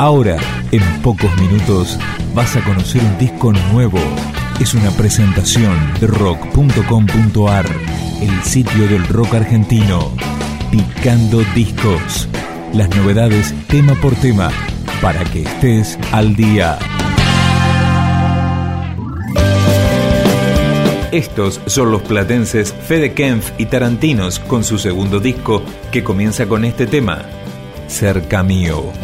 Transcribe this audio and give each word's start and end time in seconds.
Ahora, 0.00 0.38
en 0.72 0.80
pocos 1.02 1.30
minutos, 1.36 1.98
vas 2.34 2.56
a 2.56 2.64
conocer 2.64 3.02
un 3.04 3.18
disco 3.18 3.52
nuevo. 3.70 3.98
Es 4.58 4.72
una 4.72 4.90
presentación 4.92 5.76
de 6.00 6.06
rock.com.ar, 6.06 7.66
el 8.22 8.42
sitio 8.42 8.88
del 8.88 9.06
rock 9.08 9.34
argentino. 9.34 10.10
Picando 10.70 11.42
discos. 11.54 12.26
Las 12.72 12.88
novedades 12.96 13.54
tema 13.66 13.94
por 13.96 14.14
tema, 14.14 14.50
para 15.02 15.22
que 15.24 15.42
estés 15.42 15.98
al 16.12 16.34
día. 16.34 16.78
Estos 21.12 21.60
son 21.66 21.90
los 21.90 22.00
platenses 22.00 22.72
Fede 22.72 23.12
Kempf 23.12 23.50
y 23.58 23.66
Tarantinos 23.66 24.38
con 24.38 24.64
su 24.64 24.78
segundo 24.78 25.20
disco 25.20 25.62
que 25.92 26.02
comienza 26.02 26.46
con 26.46 26.64
este 26.64 26.86
tema, 26.86 27.26
Cerca 27.86 28.42
Mío. 28.42 28.94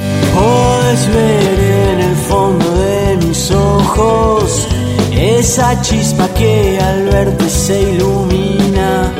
Puedes 0.87 1.13
ver 1.13 1.61
en 1.91 2.01
el 2.01 2.15
fondo 2.15 2.65
de 2.77 3.17
mis 3.27 3.51
ojos 3.51 4.69
esa 5.11 5.83
chispa 5.83 6.29
que 6.29 6.79
al 6.81 7.07
verte 7.07 7.49
se 7.49 7.95
ilumina. 7.95 9.13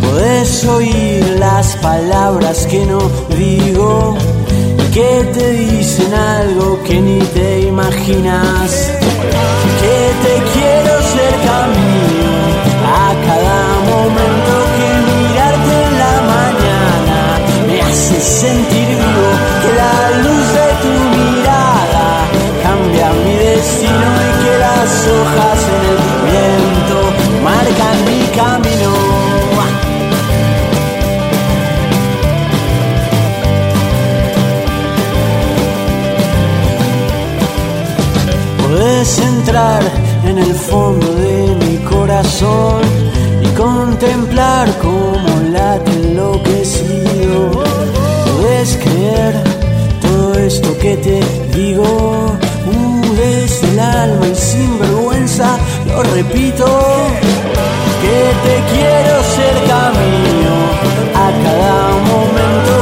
Puedes 0.00 0.64
oír 0.66 1.36
las 1.36 1.74
palabras 1.78 2.64
que 2.66 2.86
no 2.86 3.00
digo 3.36 4.16
y 4.78 4.92
que 4.92 5.28
te 5.34 5.50
dicen 5.50 6.14
algo 6.14 6.80
que 6.84 7.00
ni 7.00 7.18
te 7.18 7.62
imaginas. 7.62 8.92
Que 9.80 10.12
te 10.22 10.59
Puedes 38.70 39.18
entrar 39.18 39.82
en 40.24 40.38
el 40.38 40.54
fondo 40.54 41.12
de 41.16 41.56
mi 41.56 41.76
corazón 41.78 42.82
y 43.42 43.48
contemplar 43.56 44.68
cómo 44.80 45.40
late 45.50 45.90
enloquecido. 45.90 47.50
Puedes 48.36 48.76
creer 48.76 49.34
todo 50.00 50.34
esto 50.34 50.78
que 50.78 50.96
te 50.98 51.20
digo, 51.52 51.82
uh, 51.82 53.00
el 53.72 53.78
alma 53.80 54.28
y 54.28 54.34
sin 54.36 54.78
vergüenza, 54.78 55.58
lo 55.88 56.04
repito, 56.04 56.66
que 58.02 58.18
te 58.44 58.54
quiero 58.72 59.14
cerca 59.38 59.90
mío 59.98 60.56
a 61.16 61.28
cada 61.42 61.88
momento 62.12 62.79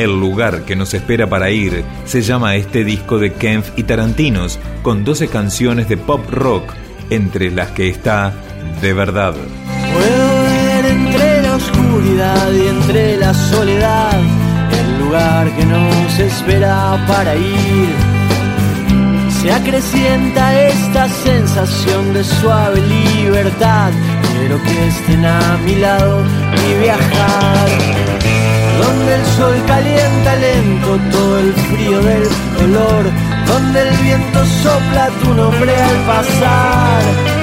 El 0.00 0.18
lugar 0.18 0.62
que 0.64 0.76
nos 0.76 0.94
espera 0.94 1.28
para 1.28 1.50
ir 1.50 1.84
se 2.06 2.22
llama 2.22 2.56
este 2.56 2.84
disco 2.84 3.18
de 3.18 3.34
Kempf 3.34 3.68
y 3.76 3.82
Tarantinos, 3.82 4.58
con 4.80 5.04
12 5.04 5.28
canciones 5.28 5.90
de 5.90 5.98
pop 5.98 6.24
rock, 6.30 6.72
entre 7.10 7.50
las 7.50 7.72
que 7.72 7.90
está 7.90 8.32
De 8.80 8.94
Verdad. 8.94 9.34
Puedo 9.34 10.42
ver 10.44 10.86
entre 10.86 11.42
la 11.42 11.54
oscuridad 11.54 12.50
y 12.50 12.68
entre 12.68 13.16
la 13.18 13.34
soledad 13.34 14.18
el 14.72 15.04
lugar 15.04 15.54
que 15.54 15.66
nos 15.66 16.18
espera 16.18 17.04
para 17.06 17.36
ir. 17.36 17.88
Se 19.42 19.52
acrecienta 19.52 20.66
esta 20.66 21.10
sensación 21.10 22.14
de 22.14 22.24
suave 22.24 22.80
libertad. 22.80 23.92
Quiero 24.32 24.62
que 24.62 24.86
estén 24.88 25.26
a 25.26 25.58
mi 25.58 25.74
lado 25.74 26.24
y 26.56 26.82
viajar. 26.84 28.39
Donde 28.82 29.14
el 29.14 29.24
sol 29.36 29.56
calienta 29.66 30.36
lento 30.36 30.98
todo 31.12 31.38
el 31.38 31.52
frío 31.70 31.98
del 32.00 32.28
dolor. 32.58 33.04
Donde 33.46 33.82
el 33.82 33.96
viento 33.98 34.44
sopla 34.62 35.08
tu 35.22 35.34
nombre 35.34 35.72
al 35.82 35.96
pasar 36.06 37.40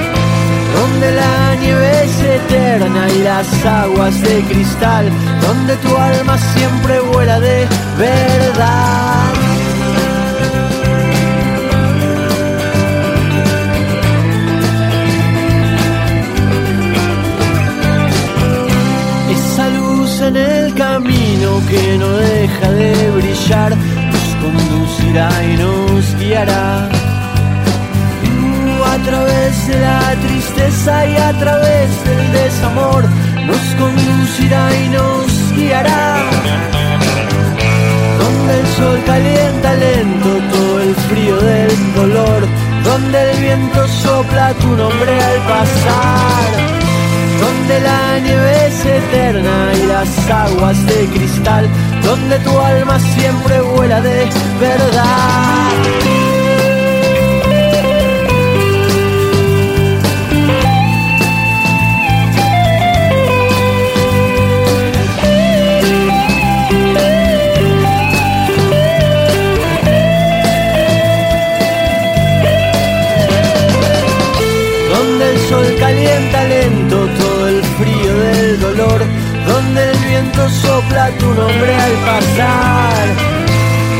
donde 0.78 1.12
la 1.12 1.54
nieve 1.56 2.04
es 2.04 2.20
eterna 2.22 3.08
y 3.08 3.22
las 3.22 3.64
aguas 3.64 4.20
de 4.22 4.42
cristal, 4.42 5.10
donde 5.40 5.76
tu 5.76 5.96
alma 5.96 6.38
siempre 6.54 7.00
vuela 7.00 7.40
de 7.40 7.66
verdad. 7.96 9.07
Que 21.68 21.98
no 21.98 22.08
deja 22.16 22.70
de 22.72 23.10
brillar, 23.10 23.76
nos 23.76 24.28
conducirá 24.42 25.30
y 25.44 25.56
nos 25.56 26.16
guiará 26.18 26.88
a 28.84 28.98
través 29.04 29.68
de 29.68 29.80
la 29.80 30.14
tristeza 30.26 31.06
y 31.06 31.16
a 31.16 31.32
través 31.38 32.04
del 32.04 32.32
desamor 32.32 33.04
nos 33.46 33.64
conducirá 33.82 34.62
y 34.74 34.88
nos 34.88 35.52
guiará. 35.54 36.16
Donde 38.20 38.60
el 38.60 38.66
sol 38.76 38.98
calienta 39.06 39.74
lento 39.74 40.28
todo 40.52 40.80
el 40.80 40.94
frío 40.94 41.36
del 41.36 41.94
dolor, 41.94 42.40
donde 42.84 43.30
el 43.30 43.38
viento 43.40 43.88
sopla 43.88 44.54
tu 44.54 44.68
nombre 44.68 45.12
al 45.30 45.38
pasar, 45.52 46.77
donde 47.40 47.80
la 47.80 48.18
nieve 48.20 48.66
es 48.66 48.84
eterna 48.84 49.72
y 49.74 49.86
las 49.86 50.30
aguas 50.30 50.86
de 50.86 51.06
cristal, 51.06 51.68
donde 52.02 52.38
tu 52.40 52.58
alma 52.58 52.98
siempre 52.98 53.60
vuela 53.60 54.00
de 54.00 54.28
verdad. 54.60 56.37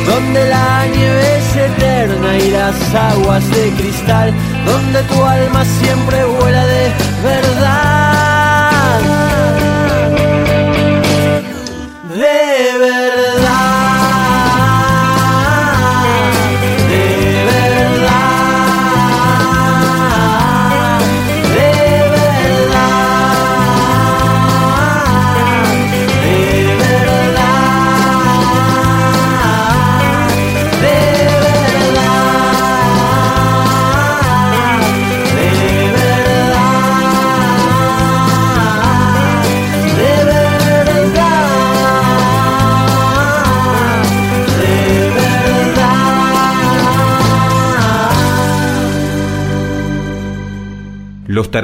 Donde 0.07 0.49
la 0.49 0.87
nieve 0.87 1.37
es 1.39 1.57
eterna 1.57 2.39
y 2.39 2.51
las 2.51 2.95
aguas 2.95 3.49
de 3.51 3.71
cristal, 3.79 4.35
donde 4.67 5.03
tu 5.05 5.25
alma 5.25 5.65
siempre 5.65 6.18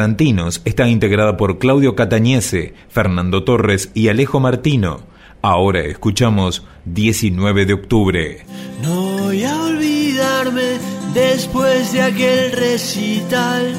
Tarantinos 0.05 0.61
está 0.67 0.87
integrada 0.87 1.39
por 1.39 1.59
Claudio 1.59 1.97
Catañese, 1.97 2.75
Fernando 2.91 3.43
Torres 3.43 3.91
y 3.95 4.09
Alejo 4.09 4.39
Martino. 4.39 5.01
Ahora 5.41 5.81
escuchamos 5.81 6.63
19 6.85 7.65
de 7.65 7.73
octubre. 7.73 8.45
No 8.83 9.17
voy 9.17 9.45
a 9.45 9.63
olvidarme 9.63 10.77
después 11.15 11.95
de 11.95 12.03
aquel 12.03 12.53
recital. 12.53 13.73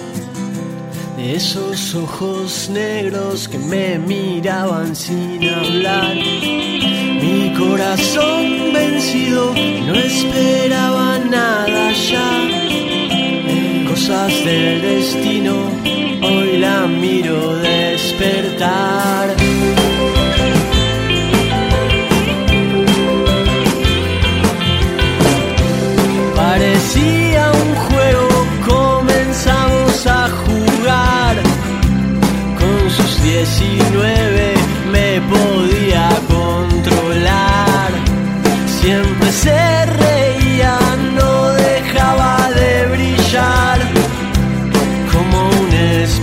De 1.15 1.35
esos 1.35 1.93
ojos 1.93 2.71
negros 2.73 3.47
que 3.47 3.59
me 3.59 3.99
miraban 3.99 4.95
sin 4.95 5.47
hablar. 5.47 6.15
Mi 7.21 7.53
corazón 7.55 8.73
vencido 8.73 9.53
no 9.85 9.93
esperaba 9.93 11.19
nada 11.19 11.91
ya 11.91 12.54
cosas 14.07 14.45
del 14.45 14.81
destino, 14.83 15.55
hoy 16.21 16.57
la 16.57 16.85
miro 16.85 17.55
despertar. 17.57 18.34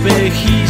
Espejismo, 0.05 0.62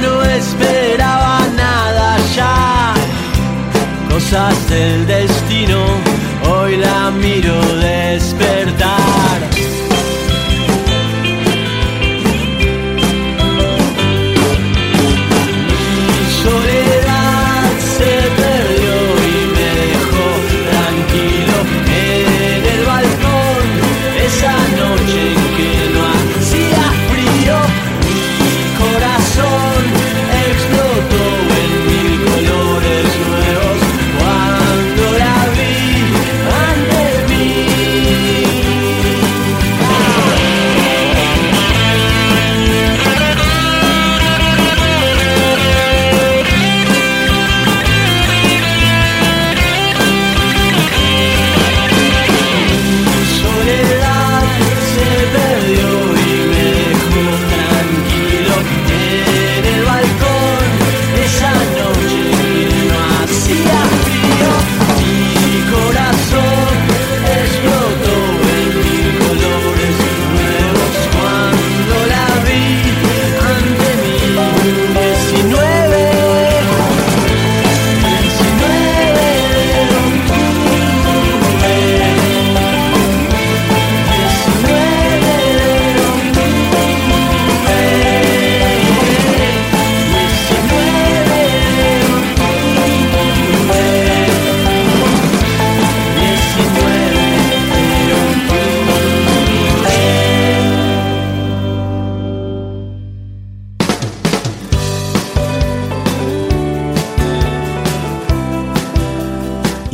no 0.00 0.22
esperaba 0.24 1.40
nada 1.56 2.16
ya. 2.34 2.94
Cosas 4.10 4.68
del 4.68 5.06
destino, 5.06 5.84
hoy 6.50 6.76
la 6.76 7.10
miro 7.10 7.54
despertar. 7.76 9.55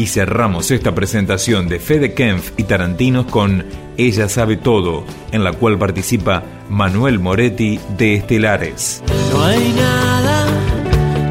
Y 0.02 0.08
cerramos 0.08 0.72
esta 0.72 0.96
presentación 0.96 1.68
de 1.68 1.78
Fede 1.78 2.12
Kempf 2.12 2.50
y 2.56 2.64
Tarantinos 2.64 3.26
con 3.26 3.64
Ella 3.96 4.28
sabe 4.28 4.56
todo, 4.56 5.04
en 5.30 5.44
la 5.44 5.52
cual 5.52 5.78
participa 5.78 6.42
Manuel 6.68 7.20
Moretti 7.20 7.78
de 7.96 8.16
Estelares. 8.16 9.00
No 9.32 9.44
hay 9.44 9.72
nada 9.76 10.46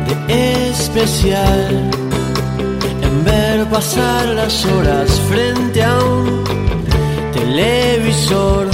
de 0.08 0.70
especial 0.70 1.92
en 3.02 3.26
ver 3.26 3.66
pasar 3.66 4.28
las 4.30 4.66
horas 4.66 5.20
frente 5.28 5.84
a 5.84 6.00
un 6.02 6.42
televisor 7.34 8.70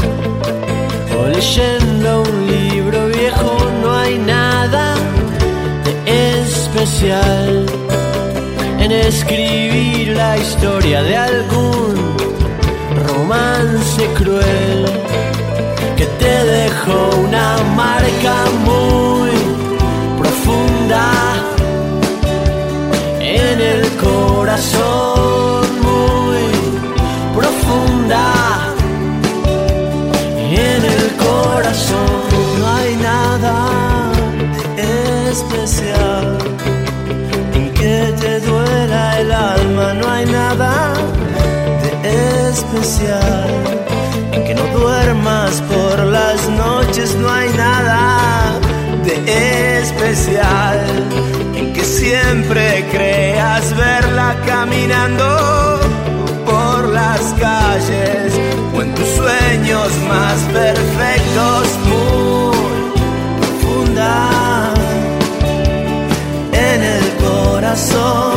o 1.19 1.27
leyendo 1.27 2.21
un 2.21 2.45
libro 2.45 3.07
viejo. 3.07 3.57
No 3.81 3.95
hay 3.95 4.19
nada 4.19 4.93
de 5.83 6.43
especial 6.43 7.65
escribir 9.07 10.09
la 10.09 10.37
historia 10.37 11.01
de 11.01 11.15
algún 11.15 11.95
romance 13.07 14.05
cruel 14.15 14.85
que 15.95 16.05
te 16.05 16.43
dejó 16.43 17.15
una 17.15 17.57
marca 17.75 18.35
muy 18.65 19.31
profunda 20.19 21.05
en 23.21 23.61
el 23.61 23.87
corazón. 23.95 24.66
en 51.55 51.73
que 51.73 51.83
siempre 51.83 52.85
creas 52.91 53.75
verla 53.75 54.35
caminando 54.45 55.79
por 56.45 56.89
las 56.89 57.21
calles 57.39 58.33
o 58.75 58.81
en 58.81 58.93
tus 58.95 59.09
sueños 59.09 59.89
más 60.07 60.37
perfectos, 60.53 61.67
muy 61.89 62.77
profunda 63.39 64.73
en 66.53 66.83
el 66.83 67.05
corazón. 67.25 68.36